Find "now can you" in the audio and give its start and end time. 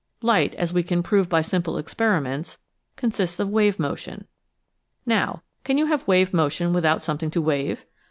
5.05-5.85